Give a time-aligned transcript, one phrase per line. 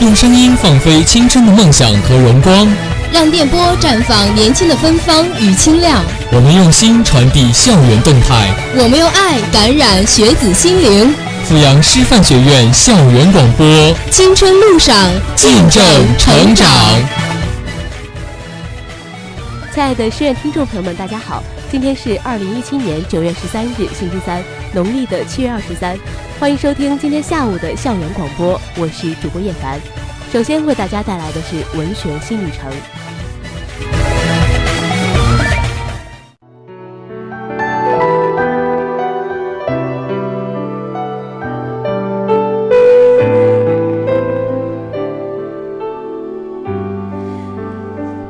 [0.00, 2.66] 用声音放飞青春的梦想和荣光，
[3.12, 6.02] 让电波绽放年轻的芬芳与清亮。
[6.32, 11.14] 我们用心传递校园动态，我们用爱感染学子心灵。
[11.46, 13.66] 阜阳师范学院校园广播，
[14.10, 14.96] 青春路上
[15.36, 15.84] 见证
[16.18, 16.66] 成长。
[19.72, 24.42] 亲爱的师院听众朋友们，大家好，今天是二零一七年九月十三日，星期三，
[24.74, 25.96] 农历的七月二十三。
[26.40, 29.78] 欢迎收听今天下午的校园广播，我是主播叶凡。
[30.32, 32.72] 首先为大家带来的是文学新旅程。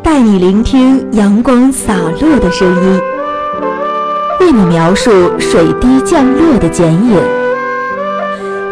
[0.03, 3.01] 带你聆听阳光洒落的声音，
[4.51, 7.17] 为你描述水滴降落的剪影。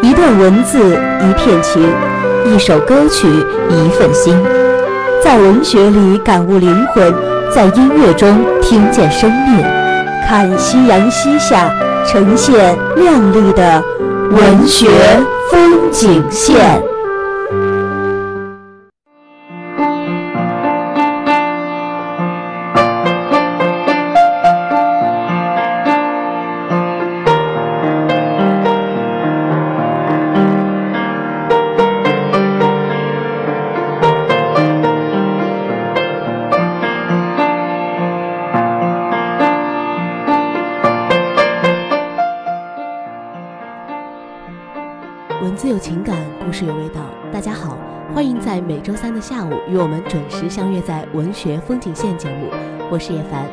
[0.01, 1.81] 一段文字，一片情；
[2.45, 3.25] 一首歌曲，
[3.69, 4.37] 一份心。
[5.23, 7.13] 在文学里感悟灵魂，
[7.55, 9.63] 在音乐中听见生命。
[10.27, 11.71] 看夕阳西下，
[12.05, 13.81] 呈现亮丽的
[14.31, 14.89] 文学
[15.49, 16.88] 风景线。
[49.69, 52.49] 与我们准时相约在文学风景线节目，
[52.89, 53.45] 我是叶凡。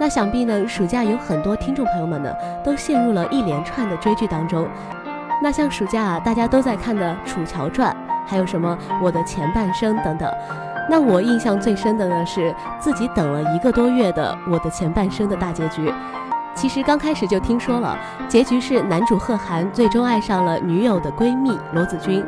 [0.00, 2.32] 那想必呢，暑假有很多听众朋友们呢，
[2.64, 4.66] 都陷入了一连串的追剧当中。
[5.42, 7.94] 那像暑假啊，大家都在看的《楚乔传》，
[8.26, 10.32] 还有什么《我的前半生》等等。
[10.88, 15.92] 那我印象最深的呢，是自己等了一个多月的《我的前半生》的大结局。
[16.54, 22.24] 其实刚开始就听说了，结局是男主贺涵最终爱上了女友的闺蜜罗子君。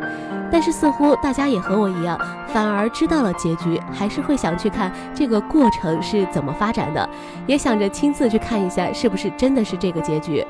[0.50, 2.18] 但是似乎大家也和我一样，
[2.48, 7.08] 反而知道了结局，还是会想去看这个过程是怎么发展的，
[7.46, 10.46] 也想着亲自去看一下是不是真的是这个结局。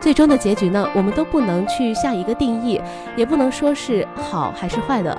[0.00, 2.80] 最终的结局呢，我们都不能去下一个定义，
[3.16, 5.16] 也不能说是好还是坏的。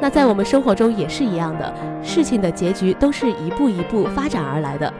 [0.00, 4.92] 那在我们生活中也是一样的，事情的结局都是一步一步发展而来的，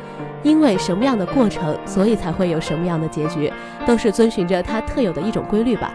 [0.43, 3.53] 因为什么样的过程，所以才会有什么样的结局，
[3.87, 5.93] 都是遵循着它特有的一种规律吧。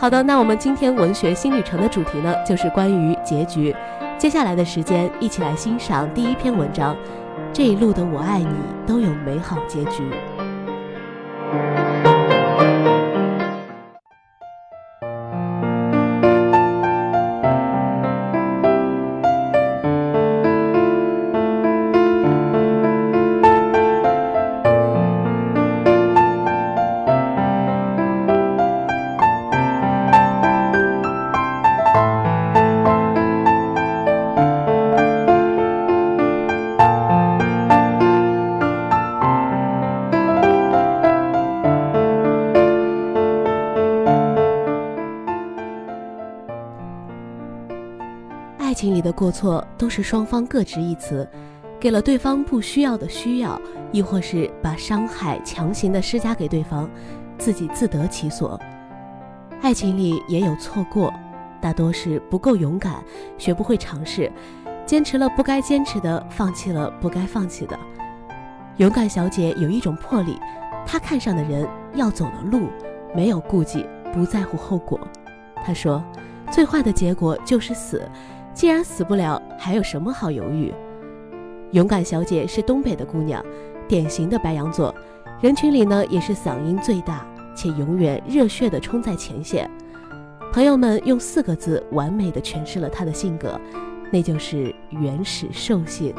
[0.00, 3.76] 好的，那我们今天文学新旅程的主题呢，就是关于结局。
[4.16, 6.96] 接下来的时间，一起来欣赏第一篇文章。
[7.52, 8.48] 这一路的我爱你，
[8.86, 10.02] 都有美好结局。
[48.80, 51.28] 情里的过错都是双方各执一词，
[51.78, 53.60] 给了对方不需要的需要，
[53.92, 56.88] 亦或是把伤害强行的施加给对方，
[57.36, 58.58] 自己自得其所。
[59.60, 61.12] 爱情里也有错过，
[61.60, 63.04] 大多是不够勇敢，
[63.36, 64.32] 学不会尝试，
[64.86, 67.78] 坚持了不该坚持的，放弃了不该放弃的。
[68.78, 70.38] 勇敢小姐有一种魄力，
[70.86, 72.68] 她看上的人要走的路，
[73.14, 74.98] 没有顾忌，不在乎后果。
[75.62, 76.02] 她说，
[76.50, 78.08] 最坏的结果就是死。
[78.60, 80.70] 既然死不了，还有什么好犹豫？
[81.70, 83.42] 勇敢小姐是东北的姑娘，
[83.88, 84.94] 典型的白羊座，
[85.40, 87.26] 人群里呢也是嗓音最大，
[87.56, 89.66] 且永远热血的冲在前线。
[90.52, 93.58] 朋友们用四个字完美的诠释了她的性格，
[94.12, 96.14] 那就是原始兽性。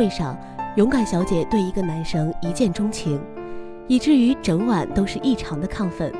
[0.00, 0.34] 会上，
[0.76, 3.20] 勇敢小姐对一个男生一见钟情，
[3.86, 6.10] 以至于整晚都是异常的亢奋，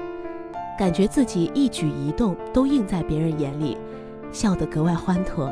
[0.79, 3.79] 感觉自己一举一动都映在别人眼里，
[4.31, 5.51] 笑得格外欢脱。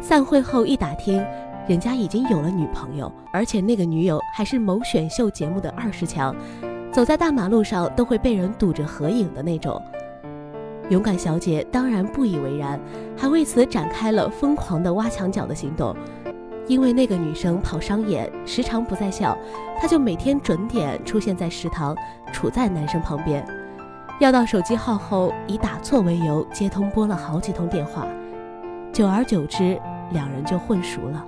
[0.00, 1.22] 散会后一打听，
[1.68, 6.34] 人家已经有了女朋友，而且那个女友还是某选秀节目的二十强，
[6.90, 9.78] 走在大马路上都会被人堵着合影的那种。
[10.88, 12.80] 勇敢小姐当然不以为然，
[13.18, 15.94] 还为此展开了疯狂的挖墙脚的行动。
[16.68, 19.36] 因为那个女生跑商演，时常不在校，
[19.80, 21.96] 她就每天准点出现在食堂，
[22.32, 23.46] 处在男生旁边。
[24.18, 28.06] 要到手机号后，以打错为由接通拨了好几通电话，
[28.92, 29.80] 久而久之，
[30.10, 31.24] 两人就混熟了。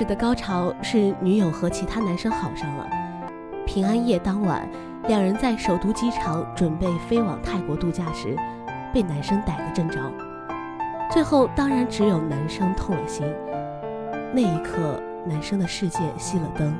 [0.00, 2.88] 事的高潮是女友和其他男生好上了。
[3.66, 4.66] 平安夜当晚，
[5.08, 8.34] 两人在首都机场准备飞往泰国度假时，
[8.94, 10.00] 被男生逮个正着。
[11.10, 13.26] 最后当然只有男生痛了心。
[14.32, 16.74] 那一刻，男生的世界熄了灯，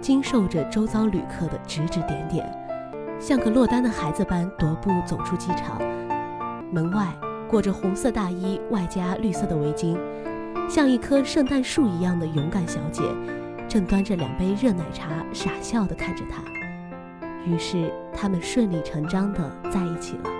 [0.00, 2.52] 经受着周遭旅客的指指点点，
[3.20, 5.80] 像个落单的孩子般踱步走出机场。
[6.72, 7.06] 门外
[7.48, 9.96] 裹着红色大衣，外加绿色的围巾。
[10.70, 13.02] 像一棵圣诞树一样的勇敢小姐，
[13.68, 16.40] 正端着两杯热奶茶，傻笑地看着他。
[17.44, 20.39] 于是，他们顺理成章地在一起了。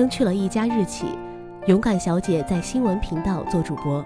[0.00, 1.04] 生去了一家日企，
[1.66, 4.02] 勇敢小姐在新闻频道做主播，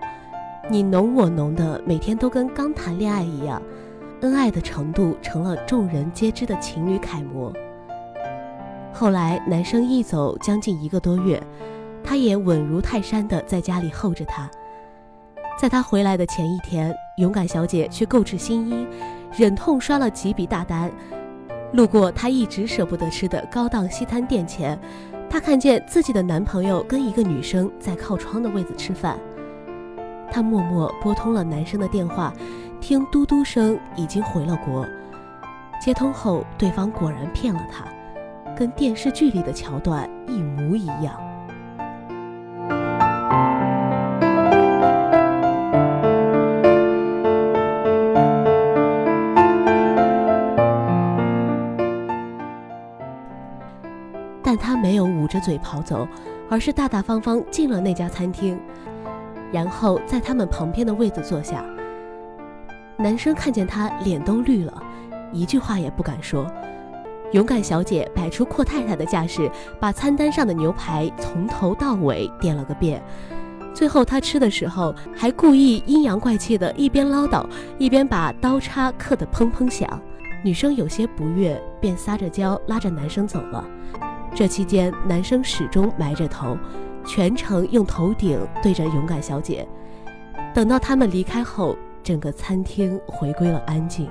[0.69, 3.63] 你侬我侬的，每天都跟刚谈恋爱一样，
[4.23, 7.53] 恩爱的程度成了众人皆知的情侣楷模。
[8.93, 11.41] 后来，男生一走将近一个多月，
[12.03, 14.51] 他也稳如泰山的在家里候着他。
[15.57, 18.85] 在他回来的前一天，勇敢小姐去购置新衣，
[19.37, 20.91] 忍痛刷了几笔大单。
[21.73, 24.79] 路过她一直舍不得吃的高档西餐店前，
[25.35, 29.19] 她看见自己的男朋友跟一个女生在靠窗的位子吃饭。
[30.31, 32.33] 她默默拨通了男生的电话，
[32.81, 34.87] 听嘟嘟声已经回了国。
[35.81, 37.85] 接通后，对方果然骗了她，
[38.57, 41.21] 跟电视剧里的桥段一模一样。
[54.57, 56.07] 但他没有捂着嘴跑走，
[56.49, 58.57] 而是大大方方进了那家餐厅，
[59.51, 61.65] 然后在他们旁边的位子坐下。
[62.97, 64.73] 男生看见他，脸都绿了，
[65.33, 66.47] 一句话也不敢说。
[67.33, 73.03] 勇敢小姐摆出阔太太的架势，把餐单上的牛排从头到尾点了个遍。
[73.75, 77.45] 最后他吃的时候，还故意阴阳怪气的，一边唠叨，
[77.77, 80.01] 一边把刀叉刻得砰砰响。
[80.45, 83.65] 女生有些不悦，便撒着娇拉着男生走了。
[84.37, 86.59] 这期间，男生始终埋着头，
[87.07, 89.65] 全程用头顶对着勇敢小姐。
[90.53, 94.11] 等到他们离开后，整个餐厅回归了安静。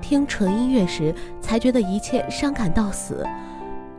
[0.00, 3.26] 听纯音乐时，才觉得一切伤感到死。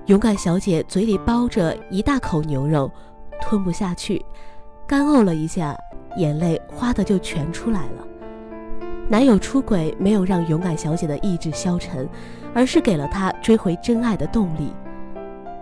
[0.08, 2.92] 勇敢小姐嘴里包着一大口牛肉，
[3.40, 4.24] 吞不下去，
[4.86, 5.74] 干呕了一下，
[6.18, 8.06] 眼泪哗的就全出来了。
[9.08, 12.08] 男友出轨没有让勇敢小姐的意志消沉，
[12.54, 14.74] 而是给了她追回真爱的动力。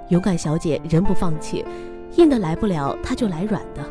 [0.10, 1.64] 勇敢小姐仍不放弃，
[2.16, 3.86] 硬的来不了，她就来软的。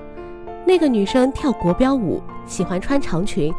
[0.66, 3.54] 那个女生跳国标舞，喜欢穿长裙，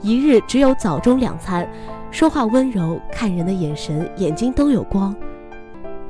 [0.00, 1.68] 一日只有早中两餐，
[2.10, 5.14] 说话温柔，看人的眼神眼睛都有光。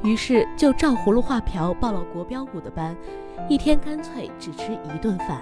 [0.04, 2.96] 于是就照葫芦画瓢报了国标舞的班，
[3.48, 5.40] 一天干脆只吃一顿饭。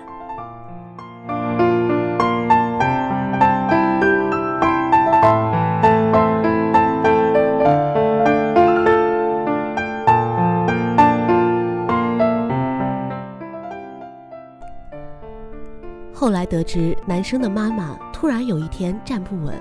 [16.12, 19.54] 后来得知，男生的妈妈突然有一天站不稳，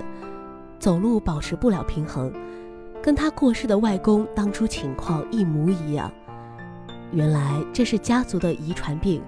[0.78, 2.30] 走路保持不了平衡。
[3.02, 6.10] 跟他过世的外公当初情况一模一样，
[7.12, 9.22] 原来这是家族的遗传病。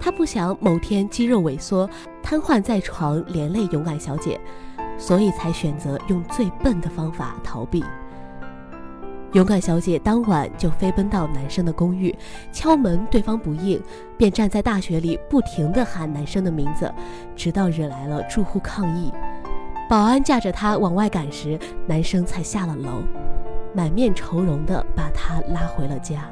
[0.00, 1.88] 他不想某天肌肉萎缩、
[2.22, 4.38] 瘫痪在床，连累勇敢小姐，
[4.98, 7.82] 所以才选择用最笨的方法逃避。
[9.32, 12.14] 勇敢小姐当晚就飞奔到男生的公寓，
[12.52, 13.80] 敲门，对方不应，
[14.16, 16.92] 便站在大雪里不停地喊男生的名字，
[17.34, 19.12] 直到惹来了住户抗议。
[19.94, 23.04] 保安架着他往外赶时，男生才下了楼，
[23.72, 26.28] 满面愁容的把他拉回了家。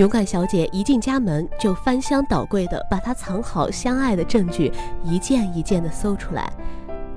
[0.00, 4.72] 勇敢小姐一进家门就翻箱倒柜的把她藏好相爱的证据
[5.04, 6.50] 一件一件的搜出来，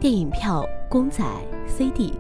[0.02, 1.24] 电影票、公仔、
[1.66, 2.14] CD，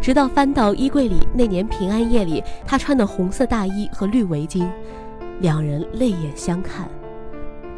[0.00, 4.68] 直到翻到衣柜里那年平安夜里她穿的红色大衣和绿围巾，
[5.38, 6.88] 两人泪眼相看。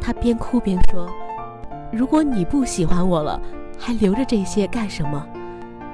[0.01, 1.07] 她边哭边说
[1.93, 3.39] ：“如果你不喜欢我了，
[3.77, 5.23] 还留着这些干什么？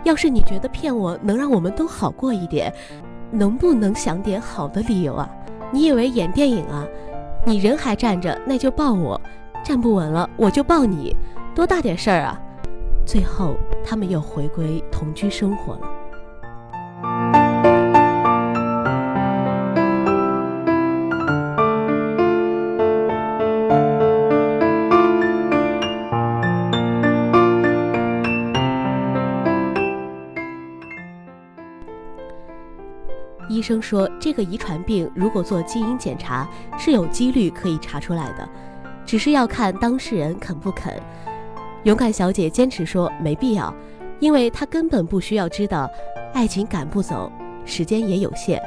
[0.05, 2.73] 要是你觉得骗我能让我们都好过一点，
[3.31, 5.29] 能不能想点好的理由啊？”
[5.71, 6.85] 你以为演电影啊？
[7.45, 9.19] 你人还站着，那就抱我；
[9.63, 11.15] 站不稳了，我就抱你，
[11.55, 12.39] 多大点事儿啊！
[13.05, 15.90] 最后，他们又回归同居生活了。
[33.61, 36.49] 医生说，这个遗传病如果做基因检查，
[36.79, 38.49] 是有几率可以查出来的，
[39.05, 40.99] 只是要看当事人肯不肯。
[41.83, 43.71] 勇敢小姐坚持说没必要，
[44.19, 45.87] 因为她根本不需要知道，
[46.33, 47.31] 爱情赶不走，
[47.63, 48.59] 时间也有限，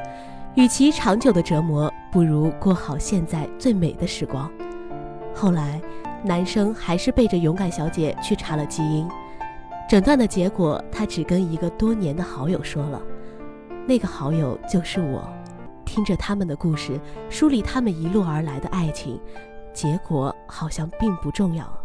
[0.55, 4.49] 与其长久的折磨，不如过好现在最美的时光。
[5.35, 5.81] 后来，
[6.23, 9.09] 男生还是背着勇敢小姐去查了基因，
[9.89, 13.03] 诊断的结果，他只跟一个多年的好友说了。
[13.87, 15.23] 那个好友就是我，
[15.85, 16.99] 听着他们的故事，
[17.29, 19.21] 梳理他们一路而来的爱情，
[19.75, 21.81] 结果好像并不重要了。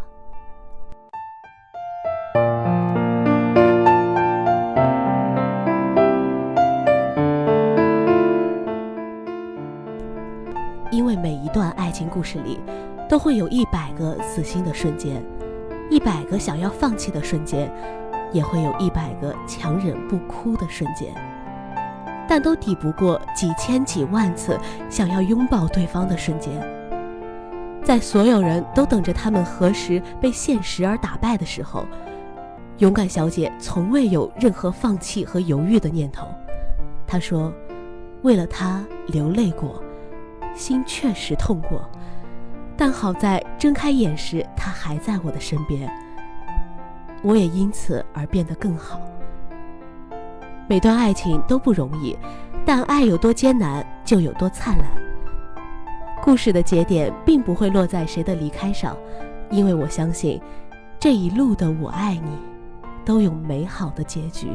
[10.89, 12.59] 因为每一段爱情故事里，
[13.09, 15.21] 都会有一百个死心的瞬间，
[15.89, 17.69] 一百个想要放弃的瞬间，
[18.31, 21.13] 也会有一百个强忍不哭的瞬间。
[22.29, 24.55] 但都抵不过几千几万次
[24.87, 26.53] 想要拥抱对方的瞬间。
[27.83, 31.87] 在所有人都等着他们何时被现实而打败的时候，
[32.77, 36.27] 勇敢小姐从未有任何放弃和犹豫的念头。
[37.07, 37.51] 她说
[38.21, 39.81] ：“为了他流泪过，
[40.53, 41.89] 心确实痛过，
[42.77, 45.91] 但好在睁开眼时他还在我的身边。
[47.23, 49.01] 我也因此而变得更好。”
[50.69, 52.15] 每段爱情都不容易，
[52.63, 54.85] 但爱有多艰难，就有多灿烂。
[56.21, 58.95] 故事的节点并不会落在谁的离开上，
[59.49, 60.39] 因为我相信，
[60.99, 62.37] 这一路的我爱你，
[63.03, 64.47] 都有美好的结局。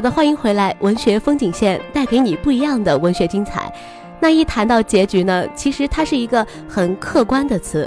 [0.00, 3.70] 好的，欢迎回来，文学风景线带给你不一样的文学精彩。
[4.18, 7.86] 那一谈到结局呢，其实它是一个很客观的词。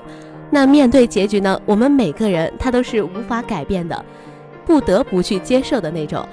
[0.51, 4.05] 那面对结局呢，我们每个人他都是无法改变的，
[4.63, 6.23] 不得不去接受的那种。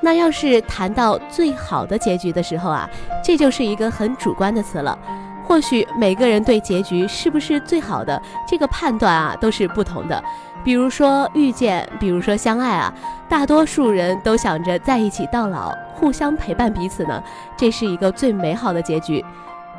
[0.00, 2.90] 那要是谈到最好的结局的时候啊，
[3.22, 4.98] 这就是一个很主观的词了。
[5.44, 10.24] 或许每个人对结局是不是最好的这个判断啊，都是不同的。
[10.64, 12.92] 比如说遇见，比如说相爱啊，
[13.28, 17.22] 大多数人都想着在一起到老，互相陪伴彼此呢，
[17.56, 19.24] 这是一个最美好的结局。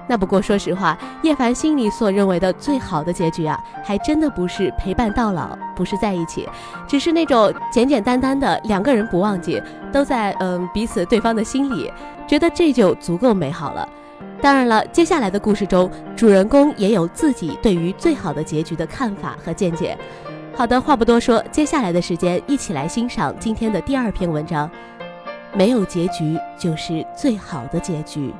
[0.05, 6.47] 那不过说实话，叶凡心里所认为的最好的结局啊，还真的不是陪伴到老，不是在一起，
[6.85, 9.63] 只是那种简简单单的两个人不忘记，
[9.93, 11.89] 都在嗯彼此对方的心里，
[12.27, 13.87] 觉得这就足够美好了。
[14.41, 19.97] 当然了，接下来的故事中，主人公也有自己对于最好的结局的看法和见解。
[20.55, 24.69] 好的，话不多说，接下来的时间一起来欣赏今天的第二篇文章。
[25.55, 28.33] 没有结局就是最好的结局。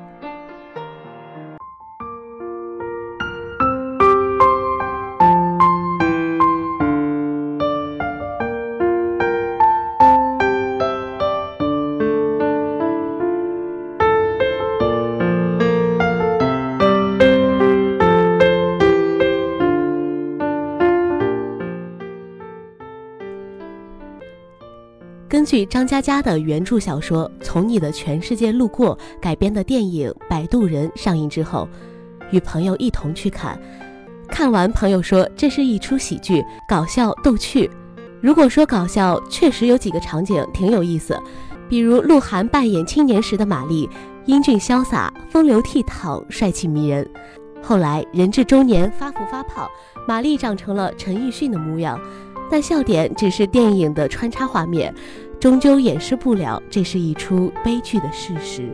[25.33, 31.67] 根据张嘉佳的原著小说《从你的全世界路过》改编的电影《摆渡人》上映之后，
[32.29, 33.59] 与朋友一同去看。
[34.27, 37.67] 看完，朋友说这是一出喜剧，搞笑逗趣。
[38.21, 41.19] 如果说搞笑，确实有几个场景挺有意思，
[41.67, 43.89] 比如鹿晗扮演青年时的马丽，
[44.27, 47.09] 英俊潇洒、风流倜傥、帅气迷人。
[47.59, 49.67] 后来人至中年发福发胖，
[50.07, 51.99] 马丽长成了陈奕迅的模样，
[52.51, 54.93] 但笑点只是电影的穿插画面，
[55.43, 58.73] 终究掩饰不了这是一出悲剧的事实。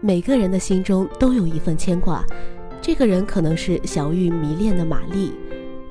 [0.00, 2.24] 每个人的心中都有一份牵挂，
[2.82, 5.32] 这个人可能是小玉迷恋的玛丽，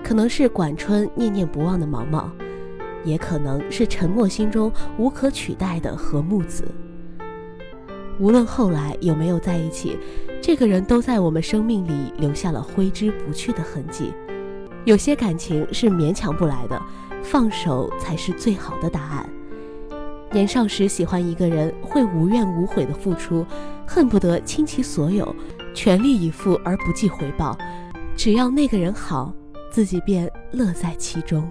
[0.03, 2.29] 可能是管春念念不忘的毛毛，
[3.07, 6.65] 也可能是沉默心中无可取代的和木子。
[8.19, 9.97] 无论后来有没有在一起，
[10.41, 14.13] 这个人都在我们生命里留下了挥之不去的痕迹。
[14.85, 16.81] 有些感情是勉强不来的，
[17.23, 19.29] 放手才是最好的答案。
[20.31, 23.45] 年少时喜欢一个人，会无怨无悔的付出，
[23.85, 25.33] 恨不得倾其所有，
[25.73, 27.57] 全力以赴而不计回报。
[28.15, 29.33] 只要那个人好，
[29.71, 31.47] 自己便乐在其中。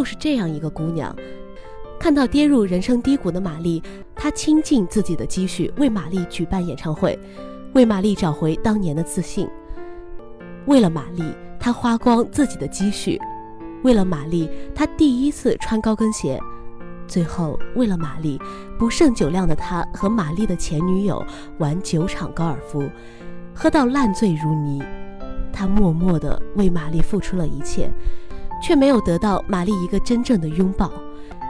[0.00, 1.14] 就是这样一个姑娘，
[1.98, 3.82] 看到跌入人生低谷的玛丽，
[4.14, 7.18] 她倾尽自己的积蓄为玛丽举办演唱会，
[7.74, 9.46] 为玛丽找回当年的自信。
[10.64, 11.22] 为了玛丽，
[11.58, 13.18] 她花光自己的积蓄；
[13.82, 16.40] 为了玛丽，她第一次穿高跟鞋。
[17.06, 18.40] 最后，为了玛丽，
[18.78, 21.22] 不胜酒量的他和玛丽的前女友
[21.58, 22.82] 玩九场高尔夫，
[23.54, 24.82] 喝到烂醉如泥。
[25.52, 27.92] 他默默地为玛丽付出了一切。
[28.62, 30.90] 却没有得到玛丽一个真正的拥抱，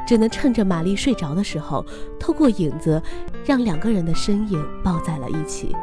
[0.06, 1.84] 只能趁着玛丽睡着的时候，
[2.18, 3.02] 透过影子，
[3.44, 5.74] 让两个人的身影抱在了一起。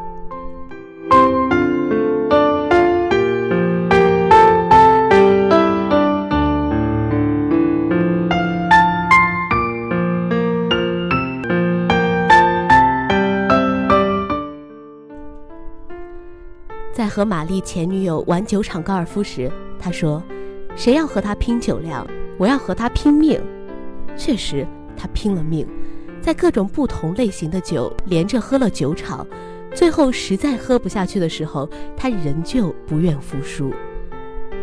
[16.94, 20.24] 在和玛丽前女友玩九场高尔夫时，他说。
[20.78, 23.42] 谁要和他拼酒量，我要和他拼命。
[24.16, 25.68] 确实，他拼了命，
[26.22, 29.26] 在各种不同类型的酒连着喝了九场，
[29.74, 33.74] 最后实在喝不下去的时候，他仍旧不愿服输。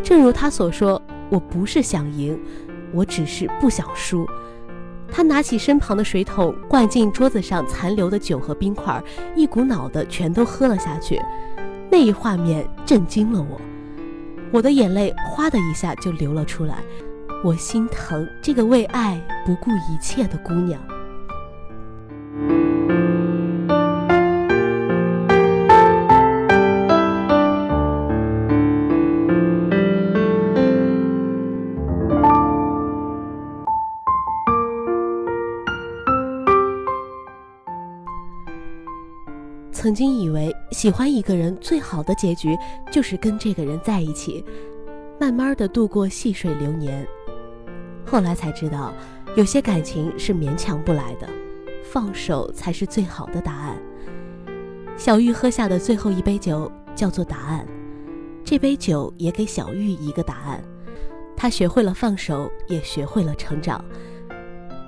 [0.05, 2.41] 正如他所说：“我不是想赢，
[2.93, 4.25] 我只是不想输。”
[5.11, 9.03] 他拿起身旁的水桶，灌进桌子上残留的酒和冰块，
[9.35, 11.21] 一股脑的全都喝了下去。
[11.91, 13.61] 那一画面震惊了我。
[14.55, 16.77] 我的眼泪哗的一下就流了出来，
[17.43, 20.81] 我心疼这个为爱不顾一切的姑娘。
[39.85, 42.57] 曾经以为喜欢一个人最好的结局
[42.91, 44.43] 就是跟这个人在一起，
[45.21, 47.07] 慢慢的度过细水流年。
[48.07, 48.95] 后来才知道，
[49.37, 51.29] 有些感情是勉强不来的，
[51.85, 53.77] 放手才是最好的答案。
[54.97, 57.67] 小玉喝下的最后一杯酒叫做答案，
[58.43, 60.65] 这杯酒也给小玉一个答案。
[61.37, 63.85] 她学会了放手，也学会了成长。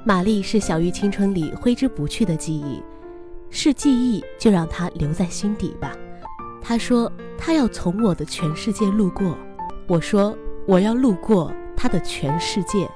[0.06, 2.82] 玛丽是小玉青春里挥之不去的记忆。
[3.50, 5.96] 是记忆，就让它留在心底吧。
[6.60, 9.38] 他说他要从我的全世界路过，
[9.86, 12.90] 我说我要路过他的全世界。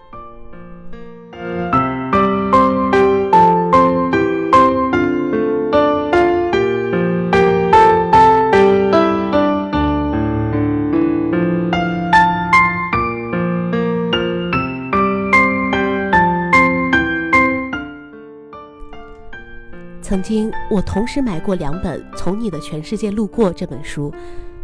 [20.10, 24.12] 曾经，我同时买过两本《从你的全世界路过》这本书，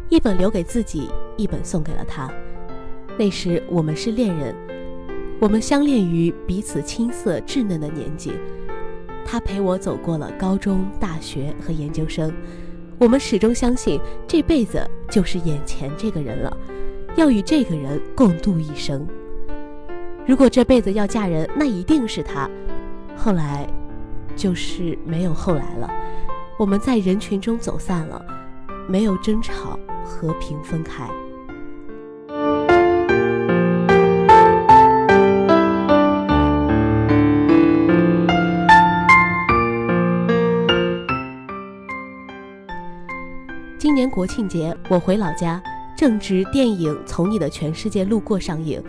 [0.09, 2.29] 一本留给自己，一本送给了他。
[3.17, 4.53] 那时我们是恋人，
[5.39, 8.33] 我们相恋于彼此青涩稚嫩的年纪。
[9.25, 12.35] 他陪我走过了高中、大学和研究生，
[12.99, 16.57] 我们始终相信这辈子就是眼前这个人了，
[17.15, 19.07] 要与这个人共度一生。
[20.27, 22.51] 如果这辈子要嫁人，那一定是他。
[23.17, 23.65] 后来，
[24.37, 25.91] 就是没有后来了。
[26.59, 28.25] 我们在人群中走散了，
[28.87, 31.09] 没有争吵，和平分开。
[43.79, 45.63] 今年国庆节，我回老家，
[45.97, 48.83] 正值电影《从你的全世界路过》上映。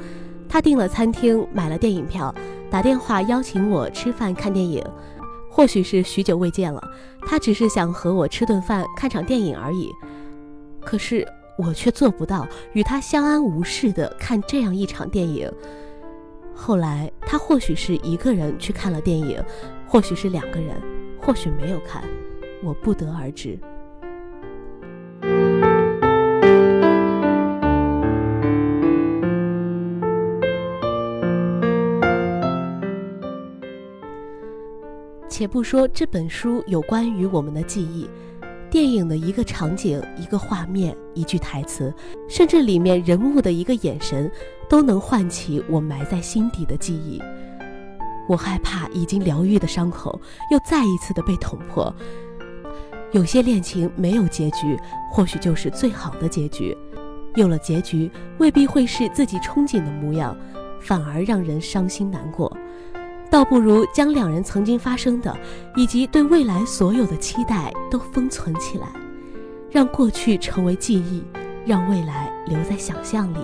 [0.49, 2.33] 他订了餐厅，买了电影票，
[2.69, 4.83] 打电话邀请我吃饭看电影。
[5.57, 6.79] 或许是许久未见了，
[7.21, 9.91] 他只是想和我吃顿饭、看场电影而已。
[10.79, 15.51] 可是我却做不到与他相安无事的看这样一场电影。
[16.53, 19.43] 后来他或许是一个人去看了电影，
[19.87, 20.79] 或许是两个人，
[21.19, 22.03] 或许没有看，
[22.63, 23.57] 我不得而知。
[35.37, 38.09] 且不说这本书有关于我们的记忆，
[38.71, 41.93] 电影的一个场景、一个画面、一句台词，
[42.27, 44.31] 甚至里面人物的一个眼神，
[44.67, 47.21] 都能唤起我埋在心底的记忆。
[48.27, 50.19] 我害怕已经疗愈的伤口
[50.49, 51.95] 又再一次的被捅破。
[53.11, 54.75] 有些恋情没有结局，
[55.11, 56.75] 或许就是最好的结局；
[57.35, 60.35] 有了结局，未必会是自己憧憬的模样，
[60.81, 62.51] 反而让人伤心难过。
[63.37, 65.31] 倒不如将两人曾经发生的，
[65.75, 68.87] 以及对未来所有的期待都封存起来，
[69.69, 71.23] 让过去成为记忆，
[71.63, 73.37] 让未来留在想象里，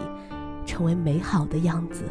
[0.66, 2.06] 成为美好的样子。